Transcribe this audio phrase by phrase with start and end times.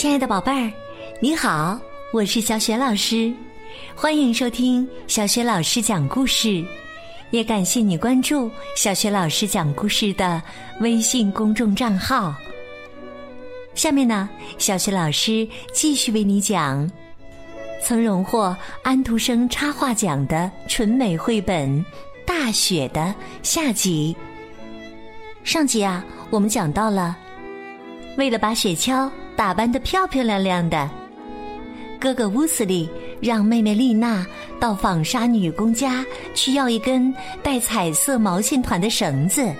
[0.00, 0.72] 亲爱的宝贝儿，
[1.20, 1.78] 你好，
[2.10, 3.30] 我是小雪老师，
[3.94, 6.64] 欢迎收听小雪老师讲故事，
[7.32, 10.42] 也感谢你关注小雪老师讲故事的
[10.80, 12.34] 微信公众账号。
[13.74, 14.26] 下面呢，
[14.56, 16.90] 小雪老师继续为你讲
[17.84, 21.68] 曾荣获安徒生插画奖的纯美绘本
[22.24, 24.16] 《大雪》的下集。
[25.44, 27.18] 上集啊，我们讲到了，
[28.20, 30.90] 为了把雪橇打扮得漂漂亮亮的，
[31.98, 32.86] 哥哥乌斯利
[33.18, 34.26] 让妹妹丽娜
[34.60, 39.50] 到纺纱女工家去要一根带彩色毛线团的绳子。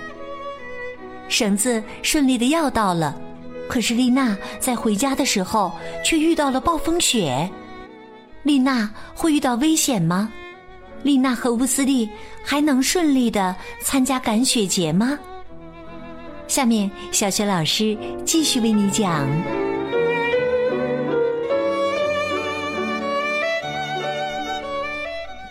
[1.27, 3.19] 绳子顺利的要到了，
[3.67, 5.71] 可是丽娜在回家的时候
[6.05, 7.49] 却遇到了暴风雪。
[8.43, 10.31] 丽娜会遇到危险吗？
[11.01, 12.07] 丽娜和乌斯利
[12.43, 15.17] 还能顺利的参加赶雪节吗？
[16.51, 19.25] 下面，小雪老师继续为你讲《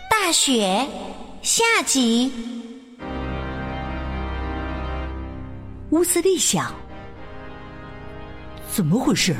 [0.07, 0.61] 大雪》
[1.41, 2.31] 下集。
[5.89, 6.71] 乌斯利想：
[8.69, 9.35] 怎么回事？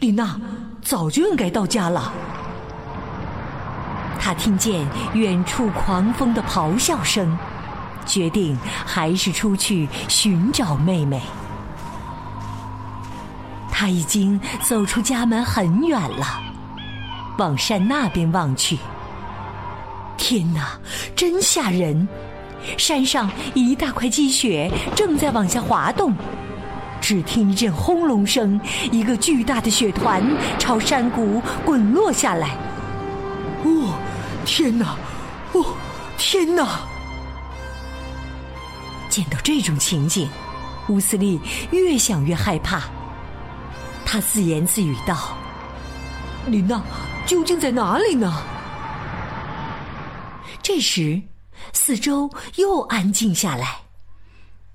[0.00, 0.40] 丽娜
[0.80, 2.10] 早就应该到家了。
[4.18, 7.36] 他听见远处狂风的咆哮声。
[8.06, 11.20] 决定还是出去寻找妹妹。
[13.70, 16.40] 他已经走出家门很远了，
[17.36, 18.78] 往山那边望去。
[20.16, 20.78] 天哪，
[21.14, 22.08] 真吓人！
[22.78, 26.14] 山上一大块积雪正在往下滑动。
[27.02, 28.58] 只听一阵轰隆声，
[28.90, 30.22] 一个巨大的雪团
[30.58, 32.56] 朝山谷滚落下来。
[33.62, 33.94] 哦，
[34.44, 34.96] 天哪！
[35.52, 35.64] 哦，
[36.16, 36.80] 天哪！
[39.16, 40.28] 见到这种情景，
[40.90, 42.82] 乌斯利越想越害怕。
[44.04, 45.38] 他自言自语道
[46.48, 46.82] ：“琳娜
[47.24, 48.30] 究竟在哪里呢？”
[50.60, 51.22] 这时，
[51.72, 53.84] 四周又安静下来。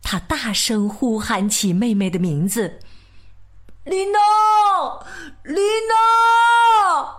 [0.01, 2.79] 他大声呼喊起妹妹的名字
[3.85, 4.19] ：“琳娜，
[5.43, 5.55] 琳
[5.87, 7.13] 娜！”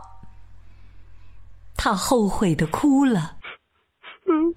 [1.78, 3.37] 他后悔的哭了。
[4.27, 4.53] 嗯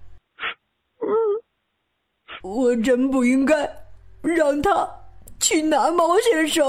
[2.46, 3.56] 我真不应该
[4.22, 4.88] 让他
[5.40, 6.64] 去拿毛线绳。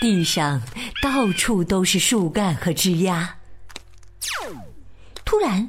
[0.00, 0.62] 地上
[1.02, 3.36] 到处都是树干和枝丫。
[5.24, 5.68] 突然，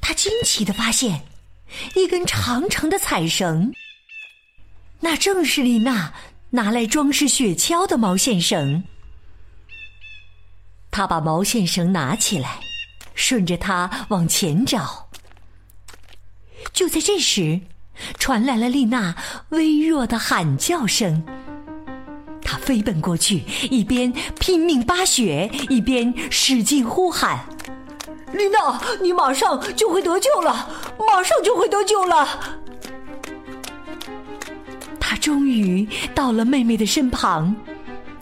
[0.00, 1.20] 他惊奇的发现
[1.96, 3.74] 一根长长的彩绳，
[5.00, 6.14] 那正是丽娜
[6.50, 8.84] 拿来装饰雪橇的毛线绳。
[10.92, 12.60] 他把毛线绳拿起来，
[13.16, 15.10] 顺着它往前找。
[16.74, 17.60] 就在这时，
[18.18, 19.14] 传来了丽娜
[19.50, 21.24] 微弱的喊叫声。
[22.42, 27.46] 她飞奔过去，一边拼命扒雪，一边使劲呼喊
[28.34, 30.68] ：“丽娜，你马上就会得救了，
[30.98, 32.28] 马上就会得救了！”
[34.98, 37.54] 他终于到了妹妹的身旁，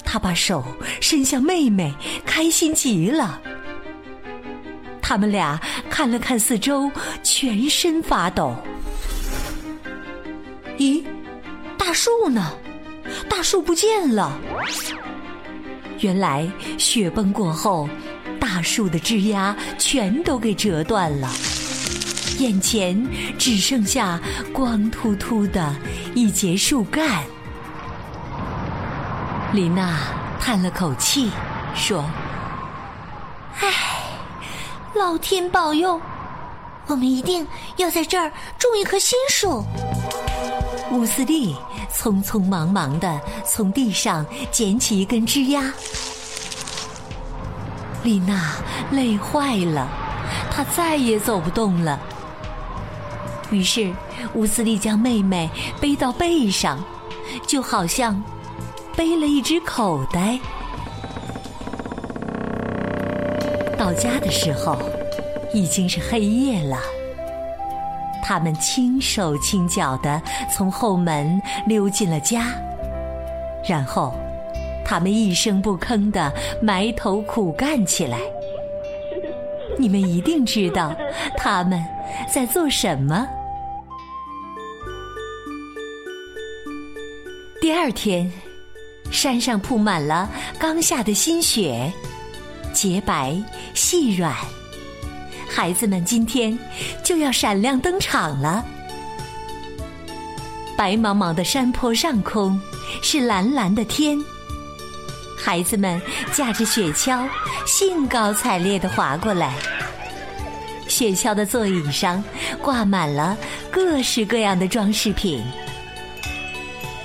[0.05, 0.63] 他把手
[1.01, 1.95] 伸向妹妹，
[2.27, 3.41] 开心极了。
[5.13, 6.91] 他们俩看了看四周，
[7.23, 8.57] 全身发抖。
[10.79, 11.05] 咦，
[11.77, 12.51] 大树呢？
[13.29, 14.33] 大树不见了。
[16.01, 17.87] 原来雪崩过后，
[18.41, 21.29] 大树的枝丫全都给折断了，
[22.39, 23.07] 眼前
[23.39, 24.19] 只剩下
[24.51, 25.77] 光秃秃的
[26.15, 27.23] 一截树干。
[29.53, 29.95] 丽娜
[30.41, 31.31] 叹了口气，
[31.75, 32.03] 说
[33.61, 33.69] ：“唉。”
[34.95, 35.99] 老天保佑，
[36.87, 39.65] 我们一定要在这儿种一棵新树。
[40.91, 41.57] 乌斯利
[41.91, 45.73] 匆匆忙忙的从地上捡起一根枝丫。
[48.03, 48.57] 丽娜
[48.91, 49.89] 累坏了，
[50.51, 51.99] 她再也走不动了。
[53.51, 53.91] 于是
[54.35, 55.49] 乌斯利将妹妹
[55.81, 56.79] 背到背上，
[57.47, 58.23] 就好像
[58.95, 60.39] 背了一只口袋。
[63.93, 64.79] 到家的时候，
[65.53, 66.79] 已经是黑夜了。
[68.23, 72.47] 他们轻手轻脚的从后门溜进了家，
[73.69, 74.15] 然后
[74.83, 78.19] 他们一声不吭的埋头苦干起来。
[79.79, 80.97] 你们一定知道
[81.37, 81.85] 他们
[82.33, 83.29] 在做什么。
[87.61, 88.33] 第二天，
[89.11, 91.93] 山上铺满了刚下的新雪。
[92.73, 93.37] 洁白
[93.75, 94.35] 细软，
[95.49, 96.59] 孩子们今天
[97.05, 98.65] 就要闪亮登场了。
[100.77, 102.61] 白茫茫的山坡上空，
[103.03, 104.19] 是蓝蓝的天。
[105.39, 106.01] 孩子们
[106.33, 107.29] 驾着雪橇，
[107.67, 109.55] 兴高采烈地滑过来。
[110.89, 112.23] 雪橇的座椅上
[112.61, 113.37] 挂满了
[113.71, 115.43] 各式各样的装饰品。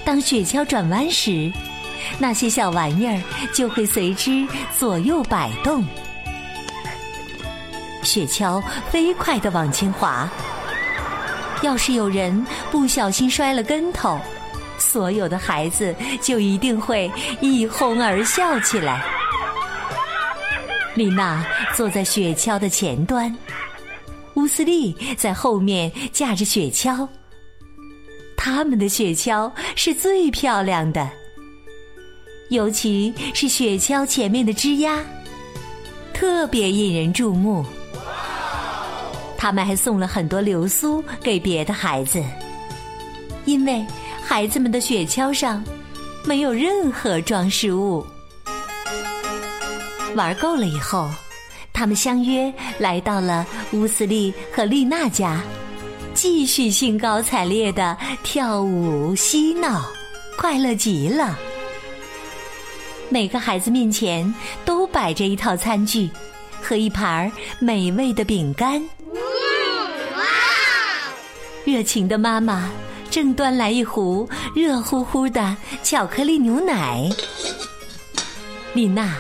[0.05, 1.51] 当雪橇转弯时，
[2.17, 3.21] 那些小玩意儿
[3.53, 5.85] 就会随之左右摆动。
[8.03, 10.29] 雪橇飞快地往前滑。
[11.63, 14.19] 要是有人不小心摔了跟头，
[14.77, 17.11] 所有的孩子就一定会
[17.41, 19.03] 一哄而笑起来。
[20.93, 21.45] 丽娜
[21.75, 23.35] 坐在雪橇的前端，
[24.35, 27.07] 乌斯利在后面驾着雪橇。
[28.35, 31.09] 他们的雪橇是最漂亮的，
[32.49, 35.03] 尤其是雪橇前面的枝丫，
[36.13, 37.65] 特别引人注目。
[39.37, 42.23] 他们还送了很多流苏给别的孩子，
[43.45, 43.85] 因为
[44.23, 45.63] 孩子们的雪橇上
[46.25, 48.05] 没有任何装饰物。
[50.15, 51.09] 玩够了以后，
[51.73, 55.41] 他们相约来到了乌斯利和丽娜家，
[56.13, 59.85] 继续兴高采烈的跳舞嬉闹，
[60.37, 61.37] 快乐极了。
[63.09, 64.33] 每个孩子面前
[64.65, 66.09] 都摆着一套餐具
[66.61, 68.81] 和一盘美味的饼干。
[70.15, 70.23] 哇
[71.65, 72.69] 热情的妈妈
[73.09, 77.09] 正端来一壶热乎乎的巧克力牛奶。
[78.73, 79.15] 丽娜、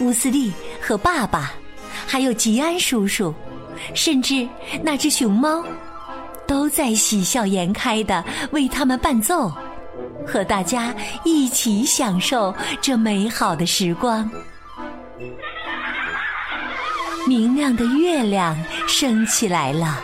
[0.00, 1.52] 乌斯利和爸爸，
[2.06, 3.34] 还有吉安叔叔，
[3.94, 4.46] 甚至
[4.82, 5.64] 那只熊猫，
[6.46, 9.52] 都在喜笑颜开的为他们伴奏，
[10.30, 10.94] 和大家
[11.24, 14.30] 一起享受这美好的时光。
[17.26, 18.56] 明亮的月亮
[18.86, 20.02] 升起来了。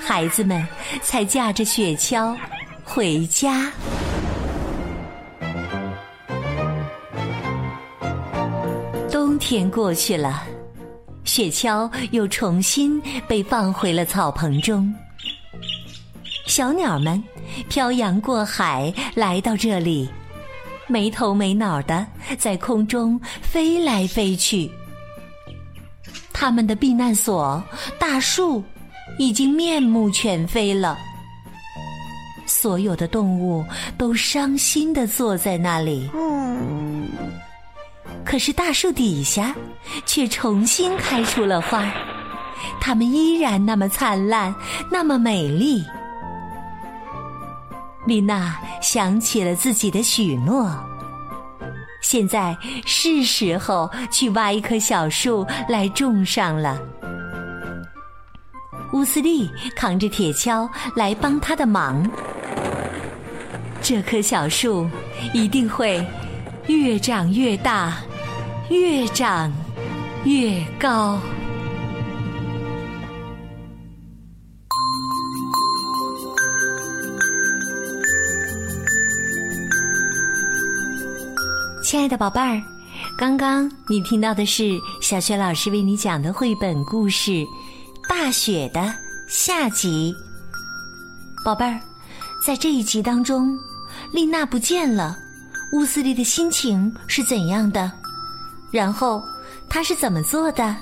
[0.00, 0.66] 孩子们
[1.00, 2.36] 才驾着雪橇
[2.84, 3.70] 回家。
[9.10, 10.42] 冬天过去了，
[11.24, 14.92] 雪橇又重新被放回了草棚中。
[16.46, 17.22] 小鸟们
[17.68, 20.08] 漂洋过海来到这里，
[20.86, 22.06] 没头没脑的
[22.38, 24.70] 在空中飞来飞去。
[26.32, 27.62] 他们的避难所——
[27.98, 28.62] 大树。
[29.18, 30.96] 已经面目全非了，
[32.46, 33.62] 所有的动物
[33.98, 36.08] 都伤心的坐在那里。
[38.24, 39.54] 可是大树底下
[40.06, 41.92] 却重新开出了花，
[42.80, 44.54] 它们依然那么灿烂，
[44.90, 45.84] 那么美丽。
[48.06, 50.68] 丽娜想起了自己的许诺，
[52.00, 56.80] 现在是时候去挖一棵小树来种上了。
[58.92, 62.04] 乌斯利扛着铁锹来帮他的忙，
[63.80, 64.88] 这棵小树
[65.32, 66.04] 一定会
[66.66, 67.96] 越长越大，
[68.68, 69.50] 越长
[70.24, 71.18] 越高。
[81.92, 82.62] 亲爱的宝贝儿，
[83.18, 87.46] 刚刚你听到的是小雪老师为你讲的绘本故事。
[88.08, 88.94] 大雪的
[89.28, 90.16] 下集，
[91.44, 91.78] 宝贝儿，
[92.46, 93.54] 在这一集当中，
[94.10, 95.18] 丽娜不见了，
[95.74, 97.92] 乌斯利的心情是怎样的？
[98.70, 99.22] 然后
[99.68, 100.74] 他是怎么做的？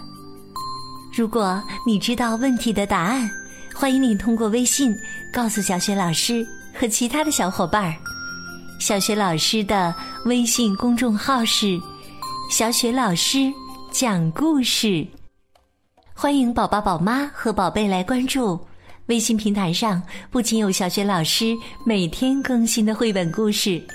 [1.12, 3.29] 如果你知道问题的答案，
[3.75, 4.97] 欢迎你通过微信
[5.33, 7.97] 告诉小雪老师和其他的小伙伴儿。
[8.81, 9.95] 小雪老师的
[10.25, 11.79] 微信公众号是
[12.51, 13.53] “小雪老师
[13.93, 15.07] 讲故事”。
[16.17, 18.59] 欢迎宝宝、宝妈和宝贝来关注
[19.07, 23.87] 微信平台上，不仅有小学老师每天更新的绘本故事，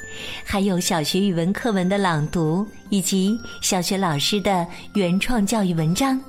[0.45, 6.21] 还有小学语文课文的朗读以及小学老师的原创教育文章。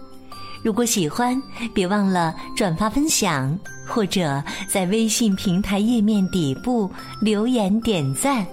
[0.67, 1.41] 如果喜欢，
[1.73, 3.57] 别忘了转发分享，
[3.87, 8.45] 或者在微信平台页面底部留言点赞。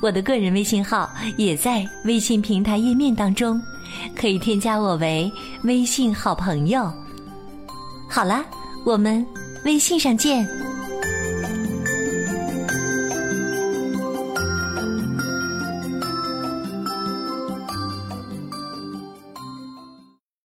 [0.00, 3.60] 我的个人微信号也在微信平台页面当中。
[4.16, 5.30] 可以添加我为
[5.64, 6.90] 微信好朋友。
[8.08, 8.42] 好了，
[8.86, 9.24] 我们
[9.66, 10.48] 微信上见。